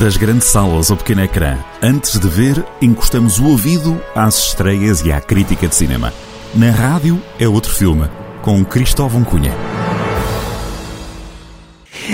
[0.00, 5.10] Das grandes salas ao pequeno ecrã, antes de ver, encostamos o ouvido às estreias e
[5.10, 6.12] à crítica de cinema.
[6.54, 8.06] Na rádio é outro filme,
[8.42, 9.54] com Cristóvão Cunha.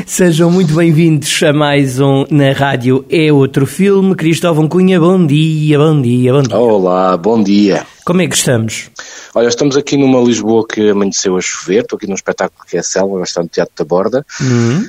[0.06, 4.14] Sejam muito bem-vindos a mais um Na Rádio é Outro Filme.
[4.14, 6.56] Cristóvão Cunha, bom dia, bom dia, bom dia.
[6.56, 7.84] Olá, bom dia.
[8.04, 8.90] Como é que estamos?
[9.34, 12.80] Olha, estamos aqui numa Lisboa que amanheceu a chover, estou aqui num espetáculo que é
[12.80, 14.26] a Selva, estar no Teatro da Borda.
[14.40, 14.88] Uhum.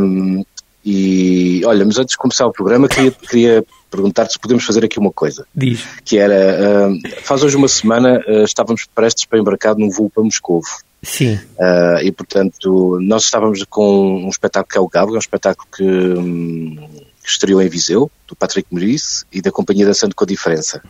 [0.00, 0.44] Um,
[0.84, 4.98] e olha, mas antes de começar o programa, queria, queria perguntar-te se podemos fazer aqui
[4.98, 5.46] uma coisa.
[5.54, 5.84] Diz.
[6.04, 10.24] Que era, um, faz hoje uma semana uh, estávamos prestes para embarcar num voo para
[10.24, 10.66] Moscovo.
[11.02, 11.34] Sim.
[11.34, 15.68] Uh, e portanto, nós estávamos com um espetáculo que é o Gabo, é um espetáculo
[15.74, 16.76] que, um,
[17.22, 20.82] que estreou em Viseu, do Patrick Meurice e da Companhia Dançando com a Diferença.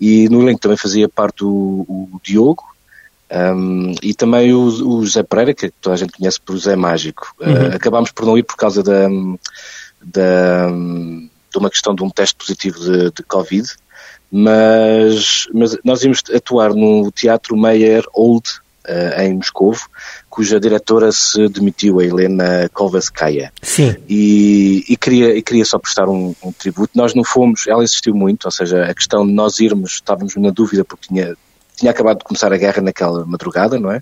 [0.00, 2.64] E no elenco também fazia parte o, o Diogo,
[3.30, 7.32] um, e também o, o José Pereira, que toda a gente conhece por José Mágico.
[7.40, 7.52] Uhum.
[7.52, 9.08] Uh, acabámos por não ir por causa da,
[10.02, 13.68] da, de uma questão de um teste positivo de, de Covid,
[14.32, 18.48] mas, mas nós íamos atuar no Teatro Meyer Old,
[18.88, 19.88] uh, em Moscovo,
[20.28, 23.52] cuja diretora se demitiu, a Helena Kovaskaya.
[23.62, 23.94] Sim.
[24.08, 26.90] E, e, queria, e queria só prestar um, um tributo.
[26.96, 30.50] Nós não fomos, ela insistiu muito, ou seja, a questão de nós irmos, estávamos na
[30.50, 31.36] dúvida porque tinha
[31.80, 34.00] tinha acabado de começar a guerra naquela madrugada, não é?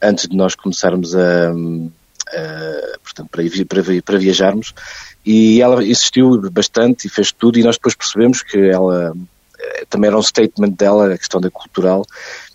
[0.00, 4.74] Antes de nós começarmos a, a portanto, para, para, para, viajarmos.
[5.24, 9.14] E ela insistiu bastante e fez tudo e nós depois percebemos que ela
[9.88, 12.04] também era um statement dela, a questão da cultural.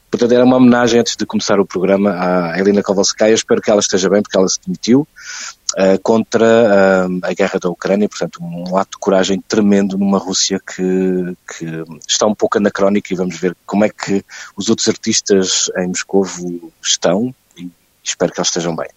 [0.09, 3.33] Portanto, era uma homenagem antes de começar o programa à Helena Kovalskaya.
[3.33, 5.05] Espero que ela esteja bem, porque ela se demitiu
[5.73, 8.07] uh, contra uh, a guerra da Ucrânia.
[8.07, 13.17] Portanto, um ato de coragem tremendo numa Rússia que, que, está um pouco anacrónica e
[13.17, 14.23] vamos ver como é que
[14.55, 16.25] os outros artistas em Moscou
[16.81, 17.69] estão e
[18.01, 18.87] espero que eles estejam bem.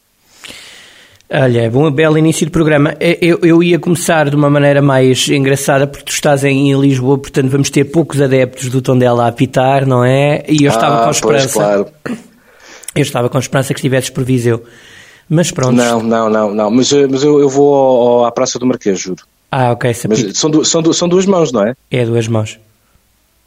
[1.32, 2.96] Olha, bom, belo início do programa.
[2.98, 7.48] Eu, eu, ia começar de uma maneira mais engraçada, porque tu estás em Lisboa, portanto
[7.48, 10.42] vamos ter poucos adeptos do Tondela a apitar, não é?
[10.48, 11.48] E eu estava ah, com esperança.
[11.48, 11.86] Pois, claro.
[12.96, 14.64] Eu estava com esperança que estivesses por Viseu.
[15.28, 15.76] Mas pronto.
[15.76, 16.69] Não, não, não, não.
[16.69, 19.22] Mas, mas eu, eu vou ao, à Praça do Marquês, juro.
[19.52, 19.94] Ah, ok.
[20.08, 21.74] Mas são, du, são, du, são duas mãos, não é?
[21.92, 22.58] É duas mãos.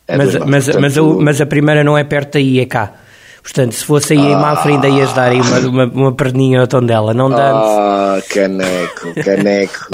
[0.08, 0.82] É mas, duas mãos, mas, portanto...
[0.82, 2.94] mas, a, mas a primeira não é perto daí, é cá.
[3.44, 4.32] Portanto, se fosse aí ah.
[4.32, 7.60] em Mafra, ainda ias dar aí uma, uma, uma perninha ao tom dela, não dando.
[7.60, 9.88] Ah, caneco, caneco.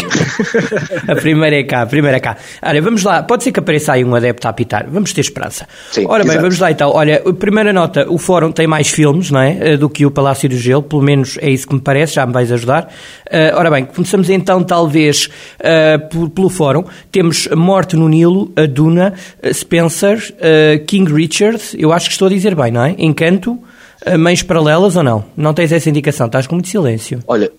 [1.12, 2.38] a primeira é cá, a primeira é cá.
[2.62, 5.68] Olha, vamos lá, pode ser que apareça aí um adepto a apitar, vamos ter esperança.
[5.92, 6.42] Sim, Ora bem, exato.
[6.42, 6.92] vamos lá então.
[6.94, 9.76] Olha, primeira nota, o Fórum tem mais filmes, não é?
[9.76, 12.34] Do que o Palácio do Gelo, pelo menos é isso que me parece, já me
[12.34, 12.94] vais ajudar.
[13.26, 15.28] Uh, ora bem, começamos então, talvez,
[15.60, 16.84] uh, pelo Fórum.
[17.12, 19.16] Temos Morte no Nilo, a Duna,
[19.52, 22.96] Spencer, uh, King Richard, eu acho que estou a dizer bem, não é?
[23.00, 23.39] Encanto.
[24.18, 25.26] Mães paralelas ou não?
[25.36, 26.28] Não tens essa indicação?
[26.28, 27.22] Estás com muito silêncio.
[27.28, 27.52] Olha,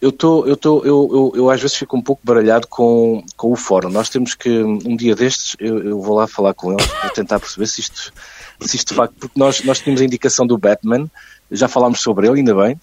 [0.00, 3.52] eu, tô, eu, tô, eu, eu, eu às vezes fico um pouco baralhado com, com
[3.52, 3.88] o fórum.
[3.88, 7.38] Nós temos que, um dia destes, eu, eu vou lá falar com eles para tentar
[7.38, 8.12] perceber se isto,
[8.60, 9.14] se isto de facto.
[9.20, 11.08] Porque nós, nós tínhamos a indicação do Batman,
[11.50, 12.80] já falámos sobre ele, ainda bem.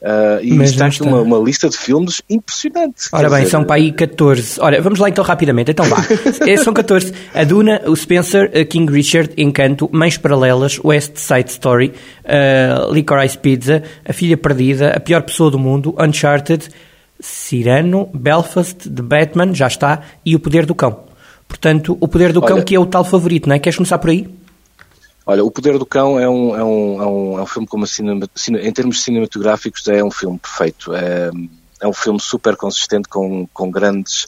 [0.00, 3.08] Uh, e Mas está aqui uma, uma lista de filmes impressionante.
[3.10, 4.60] Ora bem, dizer, são para aí 14.
[4.60, 5.72] Ora, vamos lá então rapidamente.
[5.72, 5.96] Então vá.
[6.46, 7.12] É, são 14.
[7.34, 11.92] A Duna, o Spencer, a King Richard, Encanto, Mães Paralelas, West Side Story,
[12.24, 16.68] uh, Licorice Pizza, A Filha Perdida, A Pior Pessoa do Mundo, Uncharted,
[17.18, 21.00] Cyrano, Belfast, The Batman, já está, e O Poder do Cão.
[21.48, 23.58] Portanto, O Poder do Cão Olha- que é o tal favorito, não é?
[23.58, 24.28] Queres começar por aí?
[25.30, 27.86] Olha, O Poder do Cão é um, é um, é um, é um filme como
[27.86, 30.94] cinema, cine- em termos cinematográficos é um filme perfeito.
[30.94, 31.30] É,
[31.82, 34.26] é um filme super consistente com, com, grandes,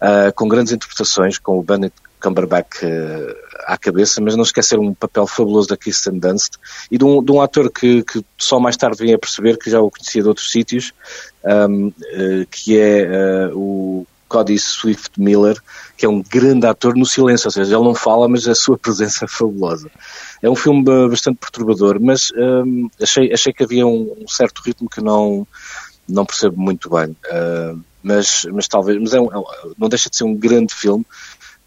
[0.00, 3.36] ah, com grandes interpretações, com o Benedict Cumberbatch eh,
[3.66, 6.54] à cabeça, mas não esquecer um papel fabuloso da Kirsten Dunst
[6.90, 9.70] e de um, de um ator que, que só mais tarde vim a perceber que
[9.70, 10.92] já o conhecia de outros sítios,
[11.44, 15.56] ahm, eh, que é o Cody Swift Miller,
[15.96, 18.76] que é um grande ator no silêncio, ou seja, ele não fala, mas a sua
[18.78, 19.90] presença é fabulosa.
[20.42, 24.60] É um filme ba- bastante perturbador, mas hum, achei, achei que havia um, um certo
[24.64, 25.46] ritmo que não,
[26.08, 27.16] não percebo muito bem.
[27.30, 29.30] Ah, mas, mas talvez, mas é é um-
[29.78, 31.04] não deixa de ser um grande filme.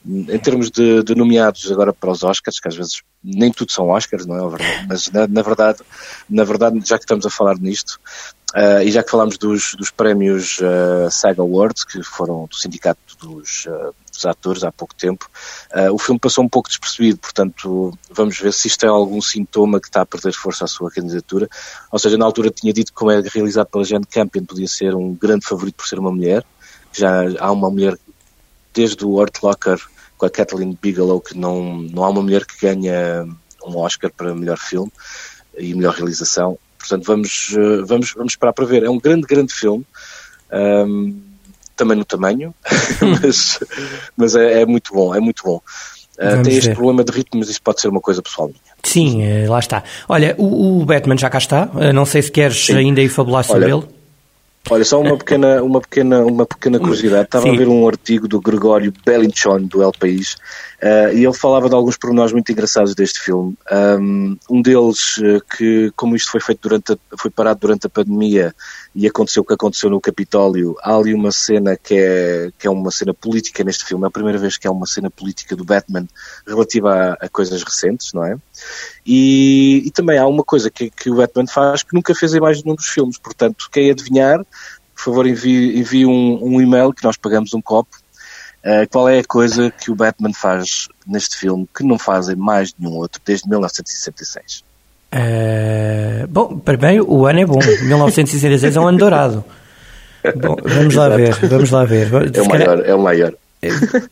[0.05, 3.89] Em termos de, de nomeados agora para os Oscars, que às vezes nem tudo são
[3.89, 4.85] Oscars, não é verdade?
[4.87, 5.79] Mas na, na verdade,
[6.29, 7.99] na verdade, já que estamos a falar nisto,
[8.53, 12.99] ah, e já que falámos dos, dos prémios uh, SAG Awards, que foram do Sindicato
[13.19, 15.29] dos, ah, dos Atores há pouco tempo,
[15.91, 19.87] o filme passou um pouco despercebido, portanto, vamos ver se isto é algum sintoma que
[19.87, 21.47] está a perder força à sua candidatura.
[21.91, 24.95] Ou seja, na altura tinha dito que, como é realizado pela Jane Campion, podia ser
[24.95, 26.43] um grande favorito por ser uma mulher.
[26.91, 27.95] Já há uma mulher,
[28.73, 29.79] desde o Art Locker
[30.17, 33.27] com a Kathleen Bigelow, que não, não há uma mulher que ganha
[33.63, 34.91] um Oscar para melhor filme
[35.57, 36.57] e melhor realização.
[36.87, 38.83] Portanto, vamos, eh, vamos, vamos esperar para ver.
[38.83, 39.85] É um grande, grande filme.
[40.51, 41.21] Um,
[41.75, 42.55] também no tamanho,
[43.21, 43.59] mas,
[44.15, 45.61] mas é, é, muito bom, é muito bom.
[46.17, 46.75] Uh, tem este ver.
[46.75, 48.59] problema de ritmo, mas isso pode ser uma coisa pessoal minha.
[48.81, 49.83] Sim, eh, lá está.
[50.09, 51.69] Olha, o, o Batman já cá está.
[51.93, 52.77] Não sei se queres Sim.
[52.77, 53.96] ainda ir fabular sobre Olha, ele.
[54.69, 57.25] Olha, só uma pequena, uma pequena, uma pequena curiosidade.
[57.25, 57.55] Estava Sim.
[57.55, 60.33] a ver um artigo do Gregório Bellinchon, do El País,
[60.83, 63.55] uh, e ele falava de alguns pormenores muito engraçados deste filme.
[63.71, 67.89] Um, um deles, uh, que como isto foi feito durante, a, foi parado durante a
[67.89, 68.53] pandemia
[68.93, 72.69] e aconteceu o que aconteceu no Capitólio, há ali uma cena que é, que é
[72.69, 74.03] uma cena política neste filme.
[74.03, 76.07] É a primeira vez que há uma cena política do Batman
[76.45, 78.35] relativa a, a coisas recentes, não é?
[79.05, 82.41] E, e, também há uma coisa que, que, o Batman faz que nunca fez em
[82.41, 83.17] mais nenhum dos filmes.
[83.17, 84.45] Portanto, quem adivinhar,
[84.97, 87.95] por favor, envie, envie um, um e-mail que nós pagamos um copo.
[88.65, 92.35] Uh, qual é a coisa que o Batman faz neste filme que não faz em
[92.35, 94.63] mais nenhum outro desde 1966?
[95.13, 97.59] Uh, bom, primeiro, o ano é bom.
[97.59, 99.45] 1966 é um ano dourado.
[100.35, 102.09] Bom, vamos lá ver, vamos lá ver.
[102.33, 103.33] É o maior, é o maior.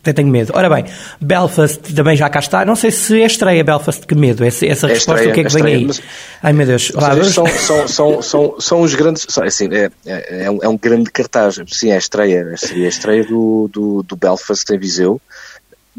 [0.01, 0.51] Até tenho medo.
[0.55, 0.85] Ora bem,
[1.21, 2.65] Belfast também já cá está.
[2.65, 4.43] Não sei se é estreia Belfast, que medo.
[4.43, 5.85] Essa, essa é resposta, estreia, o que é que vem aí?
[5.85, 6.01] Mas,
[6.41, 6.91] Ai meu Deus.
[6.91, 9.25] Lá, seja, são, são, são, são, são os grandes.
[9.37, 11.59] Assim, é, é, é, um, é um grande cartaz.
[11.67, 12.55] Sim, é a estreia.
[12.57, 15.21] Seria a estreia do, do, do Belfast em Viseu.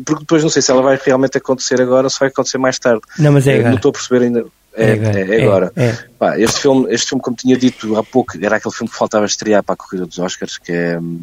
[0.04, 2.78] Porque depois não sei se ela vai realmente acontecer agora ou se vai acontecer mais
[2.78, 3.00] tarde.
[3.19, 3.69] Não, mas é agora.
[3.70, 4.44] Não estou a perceber ainda.
[4.75, 5.72] É, é, é agora.
[5.75, 5.99] É, é.
[6.19, 9.25] Pá, este, filme, este filme, como tinha dito há pouco, era aquele filme que faltava
[9.25, 11.22] estrear para a corrida dos Oscars, que é hum,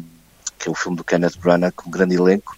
[0.64, 2.56] que é o filme do Kenneth Branagh, com um grande elenco.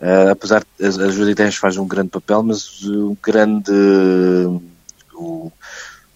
[0.00, 3.70] Uh, apesar de a Judy Dench faz um grande papel, mas o grande,
[5.14, 5.52] o,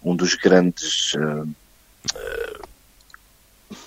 [0.03, 1.47] um dos grandes uh,
[2.13, 2.67] uh,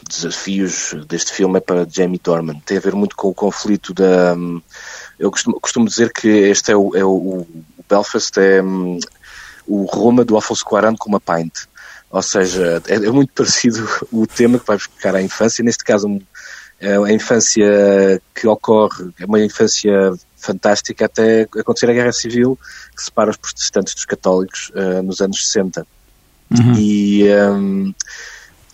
[0.09, 2.59] desafios deste filme é para Jamie Dorman.
[2.65, 4.35] Tem a ver muito com o conflito da.
[4.35, 4.63] Um,
[5.19, 7.47] eu costumo, costumo, dizer que este é o, é o, o
[7.87, 8.99] Belfast é um,
[9.67, 11.67] o Roma do Afonso Cuarón com uma pint.
[12.11, 16.09] Ou seja, é, é, muito parecido o tema que vai buscar à infância, neste caso
[16.09, 16.21] um,
[16.83, 19.93] a infância que ocorre, é uma infância
[20.37, 22.59] fantástica até acontecer a Guerra Civil,
[22.97, 25.87] que separa os protestantes dos católicos uh, nos anos 60.
[26.51, 26.75] Uhum.
[26.77, 27.95] E, um,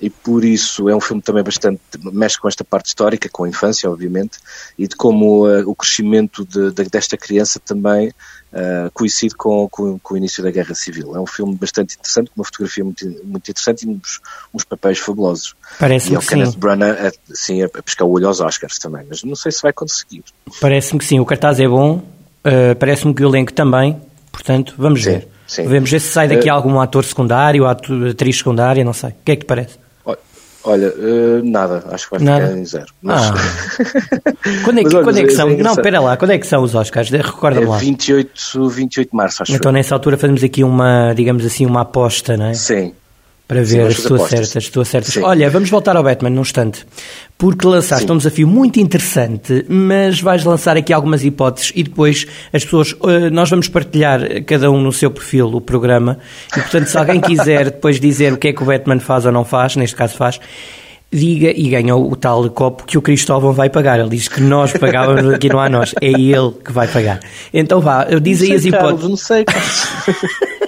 [0.01, 1.81] e por isso é um filme também bastante,
[2.13, 4.39] mexe com esta parte histórica, com a infância, obviamente,
[4.79, 9.99] e de como uh, o crescimento de, de, desta criança também uh, coincide com, com,
[9.99, 11.17] com, o início da Guerra Civil.
[11.17, 14.21] É um filme bastante interessante, com uma fotografia muito, muito interessante e uns,
[14.55, 15.57] uns papéis fabulosos.
[15.81, 19.25] Parece-me é o Kenneth Branagh a, assim, a pescar o olho aos Oscars também, mas
[19.25, 20.23] não sei se vai conseguir.
[20.61, 24.01] Parece-me que sim, o cartaz é bom, uh, parece-me que o elenco também,
[24.31, 25.29] portanto, vamos sim, ver.
[25.49, 25.65] Sim.
[25.65, 29.11] Vamos ver se sai daqui algum ator secundário, atriz secundária, não sei.
[29.11, 29.88] O que é que te parece?
[30.69, 32.47] Olha, uh, nada, acho que vai nada.
[32.47, 32.87] ficar em zero.
[33.01, 33.23] Mas...
[33.23, 33.35] Ah.
[34.65, 35.49] quando é que, quando é que são?
[35.49, 37.09] É não, espera lá, quando é que são os Oscars?
[37.09, 37.79] Recorda-me é lá.
[37.79, 42.37] 28, 28 de março, acho Então, nessa altura, fazemos aqui uma, digamos assim, uma aposta,
[42.37, 42.55] não é?
[42.55, 42.93] Sim,
[43.49, 45.17] para ver se tu acertas, se tu acertas.
[45.17, 46.85] Olha, vamos voltar ao Batman num instante,
[47.39, 48.13] porque lançaste Sim.
[48.13, 53.31] um desafio muito interessante, mas vais lançar aqui algumas hipóteses e depois as pessoas, eh,
[53.31, 56.19] nós vamos partilhar cada um no seu perfil o programa
[56.55, 59.33] e portanto se alguém quiser depois dizer o que é que o Batman faz ou
[59.33, 60.39] não faz, neste caso faz,
[61.11, 63.99] diga e ganha o tal copo que o Cristóvão vai pagar.
[63.99, 67.21] Ele diz que nós pagávamos, aqui não há nós, é ele que vai pagar.
[67.55, 69.09] Então vá, diz aí as hipóteses.
[69.09, 69.47] não sei,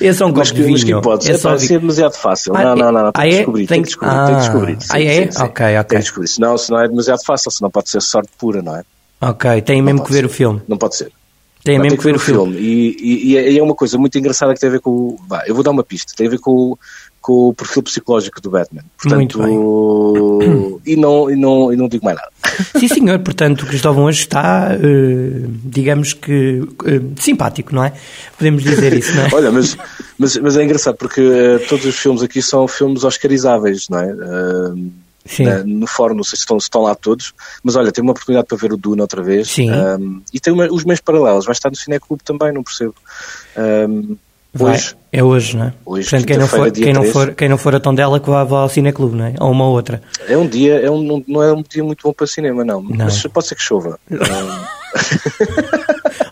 [0.00, 0.72] Esse é um copo de vinho.
[0.72, 1.32] Mas que hipótese?
[1.32, 1.58] É, só...
[1.58, 2.56] ser demasiado fácil.
[2.56, 3.12] Ah, não, não, não, não.
[3.12, 3.66] Tem ah, que descobrir.
[3.66, 4.14] Tem que descobrir.
[4.14, 4.78] Ah, tem que descobrir.
[4.90, 5.24] ah, é?
[5.24, 5.42] Sim, sim.
[5.42, 5.84] Ok, ok.
[5.84, 6.28] Tem que descobrir.
[6.28, 8.82] Senão, senão é demasiado fácil, senão pode ser sorte pura, não é?
[9.20, 10.26] Ok, tem mesmo que ver ser.
[10.26, 10.62] o filme.
[10.68, 11.10] Não pode ser.
[11.64, 12.58] Tem mesmo que ver o filme.
[12.58, 15.16] E, e, e, é uma coisa muito engraçada que tem a ver com
[15.46, 16.12] eu vou dar uma pista.
[16.14, 16.78] Tem a ver com o
[17.24, 18.82] com o perfil psicológico do Batman.
[18.98, 20.82] Portanto, Muito bem.
[20.84, 22.28] E não, e, não, e não digo mais nada.
[22.78, 23.18] Sim, senhor.
[23.20, 27.94] Portanto, o Cristóvão hoje está, uh, digamos que, uh, simpático, não é?
[28.36, 29.28] Podemos dizer isso, não é?
[29.32, 29.74] Olha, mas,
[30.18, 34.14] mas, mas é engraçado porque uh, todos os filmes aqui são filmes oscarizáveis, não é?
[35.24, 35.46] Sim.
[35.64, 38.46] no fórum, não sei se estão, se estão lá todos, mas olha, tenho uma oportunidade
[38.46, 39.56] para ver o Duna outra vez.
[39.58, 42.94] Um, e tem uma, os meus paralelos, vai estar no Cineclube também, não percebo.
[43.56, 44.16] Um,
[44.58, 44.94] Hoje.
[45.10, 45.74] é hoje, não é?
[45.84, 48.44] Hoje, Portanto, quem não, for, quem, não for, quem não for a Tondela que vá,
[48.44, 49.34] vá ao Cineclube, não é?
[49.40, 50.00] Ou uma outra.
[50.28, 52.80] É um dia, é um, não é um dia muito bom para cinema, não.
[52.80, 53.06] não.
[53.06, 53.98] Mas pode ser que chova.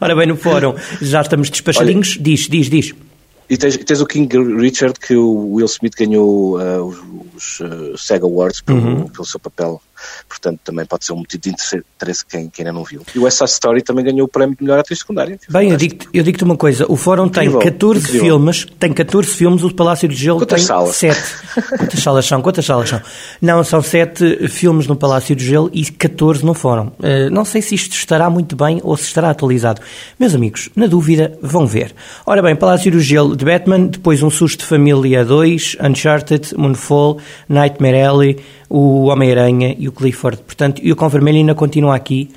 [0.01, 2.13] Ora bem, no fórum já estamos despachadinhos.
[2.15, 2.95] Olha, diz, diz, diz.
[3.53, 6.97] E tens, tens, o King Richard que o Will Smith ganhou uh, os,
[7.37, 9.07] os uh, SEG Awards pelo, uhum.
[9.09, 9.79] pelo seu papel
[10.29, 13.03] Portanto, também pode ser um motivo de interesse quem, quem ainda não viu.
[13.15, 15.39] E o West Side Story também ganhou o prémio de melhor atriz secundária.
[15.49, 16.85] Bem, eu digo-te eu digo uma coisa.
[16.89, 18.21] O Fórum incrível, tem 14 incrível.
[18.27, 20.97] filmes, tem 14 filmes, o Palácio de Gelo Quantas tem salas?
[20.97, 21.21] 7.
[21.79, 22.43] Quantas salas são?
[22.43, 23.01] Quantas salas são?
[23.41, 26.89] Não, são 7 filmes no Palácio de Gelo e 14 no Fórum.
[26.99, 29.81] Uh, não sei se isto estará muito bem ou se estará atualizado.
[30.19, 31.95] Meus amigos, na dúvida, vão ver.
[32.27, 37.19] Ora bem, Palácio do Gelo de Batman, depois Um Susto de Família 2, Uncharted, Moonfall,
[37.49, 40.43] Nightmare Alley, o Homem-Aranha e o Clifford.
[40.43, 42.31] Portanto, e o Cão Vermelho ainda continua aqui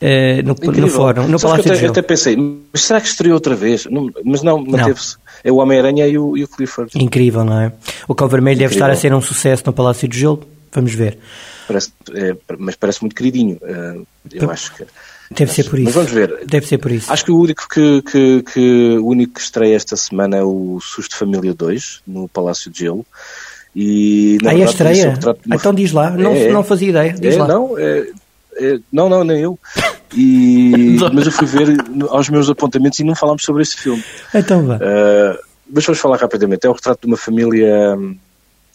[0.00, 3.54] uh, no, no fórum, no Palácio eu até, até pensei, mas será que estreou outra
[3.54, 3.86] vez?
[3.86, 5.16] Não, mas não, manteve-se.
[5.42, 6.90] É o Homem-Aranha e o, e o Clifford.
[6.96, 7.72] Incrível, não é?
[8.08, 8.70] O Cão Vermelho Incrível.
[8.70, 10.42] deve estar a ser um sucesso no Palácio de Gelo.
[10.72, 11.18] Vamos ver.
[11.68, 13.58] Parece, é, mas parece muito queridinho.
[13.62, 14.84] Uh, eu acho que.
[15.30, 15.86] Deve ser por isso.
[15.86, 16.44] Mas vamos ver.
[16.46, 17.12] Deve ser por isso.
[17.12, 20.78] Acho que o único que, que, que, o único que estreia esta semana é o
[20.80, 23.06] Susto Família 2, no Palácio de Gelo.
[23.74, 25.18] E, na ah, é estreia?
[25.22, 25.56] Uma...
[25.56, 27.12] Então diz lá, não, é, não fazia ideia.
[27.12, 27.48] Diz é, lá.
[27.48, 28.08] Não, é,
[28.56, 29.58] é, não, não, nem eu.
[30.14, 31.76] E, mas eu fui ver
[32.10, 34.02] aos meus apontamentos e não falámos sobre esse filme.
[34.32, 34.76] Então vá.
[34.76, 35.38] Uh,
[35.68, 36.66] mas vamos falar rapidamente.
[36.66, 38.16] É o retrato de uma família hum,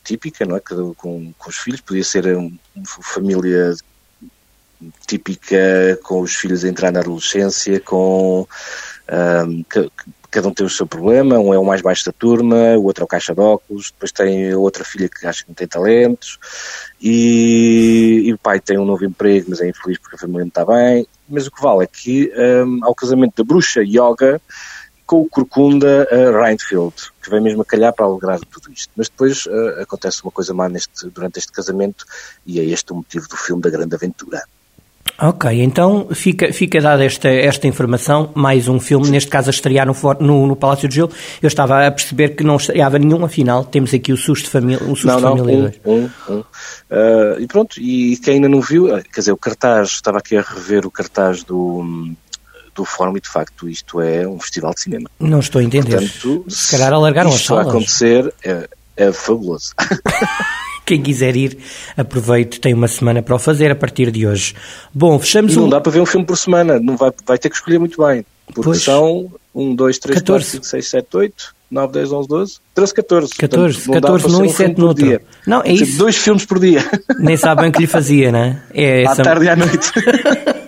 [0.03, 0.59] típica, não é?
[0.59, 1.81] Com, com os filhos.
[1.81, 2.53] Podia ser uma
[3.01, 3.73] família
[5.07, 8.47] típica com os filhos a entrar na adolescência, com
[9.47, 9.63] um,
[10.31, 13.03] cada um tem o seu problema, um é o mais baixo da turma, o outro
[13.03, 16.37] é o caixa de óculos, depois tem outra filha que acha que não tem talentos,
[17.01, 20.47] e, e o pai tem um novo emprego, mas é infeliz porque a família não
[20.47, 21.07] está bem.
[21.27, 22.31] Mas o que vale é que
[22.65, 24.41] um, ao casamento da bruxa Yoga
[25.09, 28.91] com o corcunda uh, Reinfeldt, que vem mesmo a calhar para alegrar tudo isto.
[28.95, 32.05] Mas depois uh, acontece uma coisa má neste, durante este casamento,
[32.45, 34.43] e é este o motivo do filme da grande aventura.
[35.17, 39.85] Ok, então fica, fica dada esta, esta informação, mais um filme, neste caso a estrear
[39.85, 41.11] no, no, no, Palácio de Gelo.
[41.41, 44.95] Eu estava a perceber que não estreava nenhum, afinal, temos aqui o Susto Família, um
[44.95, 46.39] Susto não, não, Família um, um, um.
[46.39, 50.37] Uh, e pronto, e quem ainda não viu, ah, quer dizer, o cartaz, estava aqui
[50.37, 52.13] a rever o cartaz do,
[52.73, 55.09] do fórum e de facto isto é um festival de cinema.
[55.19, 55.97] Não estou a entender.
[55.97, 57.65] Portanto, se calhar alargaram as salas.
[57.65, 59.73] Se acontecer, é, é fabuloso.
[60.89, 61.55] Quem quiser ir,
[61.95, 64.55] aproveite, tem uma semana para o fazer a partir de hoje.
[64.91, 65.69] Bom, fechamos Não um...
[65.69, 68.25] dá para ver um filme por semana, não vai, vai ter que escolher muito bem.
[68.47, 68.81] Porque pois.
[68.81, 73.35] são 1, 2, 3, 4, 5, 6, 7, 8, 9, 10, 11, 12, 13, 14.
[73.35, 75.05] 14, Portanto, 14 num e 7 no outro.
[75.05, 75.21] Dia.
[75.45, 75.99] Não, é isso.
[75.99, 76.83] Dois filmes por dia.
[77.19, 78.63] Nem sabem o que lhe fazia, não é?
[78.73, 79.91] é à tarde e à noite.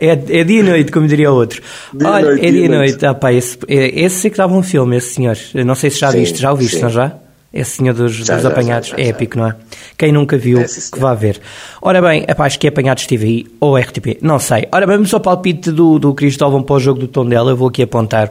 [0.00, 1.60] É, é dia e noite, como diria o outro.
[1.92, 2.90] Dia Olha, noite, é dia e noite.
[2.92, 3.06] noite.
[3.06, 5.36] Ah, pá, esse, é, esse é que dava um filme, esse senhor.
[5.64, 6.82] não sei se já sim, viste, já o viste, sim.
[6.82, 7.16] não já?
[7.56, 9.56] Esse senhor dos, já, dos já, apanhados já, é épico, não é?
[9.96, 11.40] Quem nunca viu, é, que vá ver.
[11.80, 14.68] Ora bem, epá, acho que é Apanhados TV ou RTP, não sei.
[14.70, 17.82] Ora, vamos ao palpite do, do Cristóvão para o jogo do Tondela, eu vou aqui
[17.82, 18.30] apontar.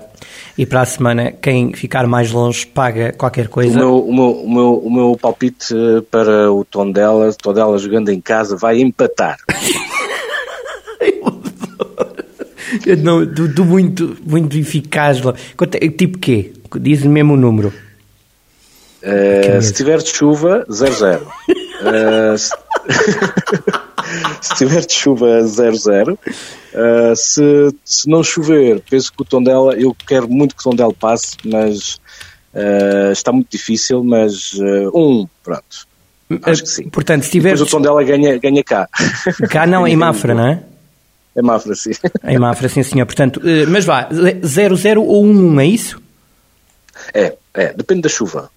[0.58, 3.74] E para a semana, quem ficar mais longe paga qualquer coisa.
[3.74, 5.74] O meu, o meu, o meu, o meu palpite
[6.12, 9.38] para o Tondela, Tondela jogando em casa, vai empatar.
[13.02, 15.22] Não, do, do, muito, muito eficaz.
[15.80, 16.52] É, tipo quê?
[16.80, 17.74] Diz-me mesmo o número.
[19.06, 21.22] Uh, se tiver de chuva, 0-0.
[21.22, 21.30] uh,
[21.86, 22.56] eh, se...
[24.42, 26.14] se tiver de chuva, 0-0.
[26.14, 27.42] Uh, se,
[27.84, 32.00] se não chover, penso que o Tondela, eu quero muito que o Tondela passe, mas
[32.54, 35.88] uh, está muito difícil, mas uh, um, pronto.
[36.44, 36.90] Acho que sim.
[36.90, 37.52] Portanto, se tiver...
[37.52, 38.90] Depois o Tondela ganha, ganha cá.
[39.50, 40.64] Cá não, em Mafra, não é?
[41.38, 41.92] Em Mafra, sim.
[42.24, 43.06] Em Mafra, sim, senhor.
[43.06, 46.02] Portanto, mas vá, 0-0 ou 1-1, é isso?
[47.14, 48.50] É, é, depende da chuva.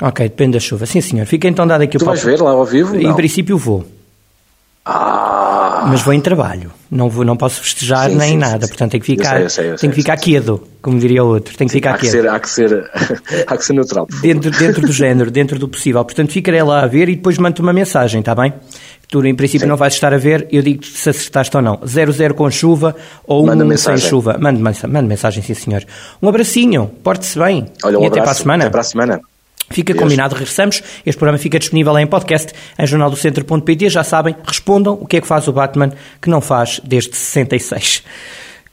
[0.00, 0.86] Ok, depende da chuva.
[0.86, 1.26] Sim, senhor.
[1.26, 2.96] Fica então dado aqui tu o Tu vais ver lá ao vivo?
[2.96, 3.14] Em não.
[3.14, 3.84] princípio vou.
[4.84, 5.86] Ah.
[5.88, 6.72] Mas vou em trabalho.
[6.90, 8.66] Não, vou, não posso festejar sim, nem sim, nada.
[8.66, 11.22] Sim, Portanto, tem que ficar, eu sei, eu sei, tem que ficar quieto, como diria
[11.22, 11.56] o outro.
[11.56, 12.12] Tem que ficar há quieto.
[12.12, 12.90] Que ser, há, que ser,
[13.46, 14.06] há que ser neutral.
[14.20, 16.04] Dentro, dentro do género, dentro do possível.
[16.04, 18.52] Portanto, ficarei lá a ver e depois mando uma mensagem, está bem?
[19.08, 20.46] Tu, em princípio, não vais estar a ver.
[20.52, 21.78] Eu digo se acertaste ou não.
[21.78, 22.94] 0-0 com chuva
[23.26, 24.38] ou 1 um sem chuva.
[24.38, 25.84] Mande, mande mensagem, sim, senhor.
[26.22, 26.90] Um abracinho.
[27.02, 27.66] Porte-se bem.
[27.82, 28.64] Olha, um e abraço, até para a semana.
[28.64, 29.20] Até para a semana.
[29.72, 30.82] Fica combinado, regressamos.
[31.06, 33.88] Este programa fica disponível em podcast em jornaldocentro.pt.
[33.88, 38.02] Já sabem, respondam o que é que faz o Batman que não faz desde 66.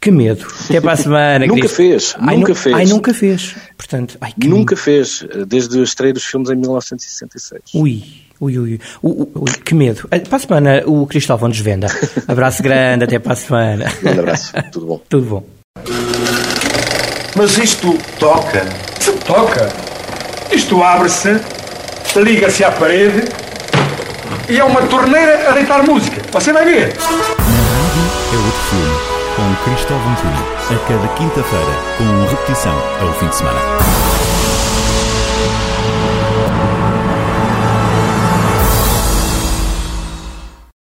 [0.01, 0.45] Que medo.
[0.65, 1.45] Até para a semana.
[1.45, 2.15] nunca fez.
[2.19, 2.75] Ai, nunca fez.
[2.75, 3.55] Ai, nunca fez.
[3.77, 4.81] Portanto, ai, nunca medo.
[4.81, 5.23] fez.
[5.47, 7.61] Desde a estreia dos filmes em 1966.
[7.75, 8.03] Ui.
[8.39, 10.07] Ui, ui, ui, ui, que medo.
[10.07, 11.87] Para a semana o Cristóvão desvenda.
[12.27, 13.91] Abraço grande, até para a semana.
[14.03, 15.01] Um abraço, tudo bom.
[15.09, 15.43] Tudo bom.
[17.35, 18.65] Mas isto toca.
[19.25, 19.86] Toca.
[20.51, 21.39] Isto abre-se,
[22.15, 23.25] liga-se à parede
[24.49, 26.21] e é uma torneira a deitar música.
[26.31, 26.95] Você vai ver.
[26.97, 28.95] Na rádio é outro filme,
[29.35, 30.57] com Cristóvão Cunha.
[30.69, 33.59] A cada quinta-feira, com repetição ao fim de semana.